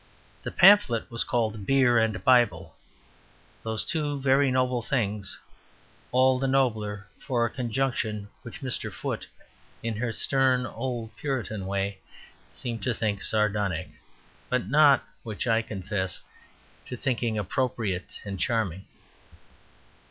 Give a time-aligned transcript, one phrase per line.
[0.41, 2.75] The pamphlet was called BEER AND BIBLE,
[3.61, 5.37] those two very noble things,
[6.11, 8.91] all the nobler for a conjunction which Mr.
[8.91, 9.27] Foote,
[9.83, 11.99] in his stern old Puritan way,
[12.51, 13.89] seemed to think sardonic,
[14.49, 16.23] but which I confess
[16.87, 18.87] to thinking appropriate and charming.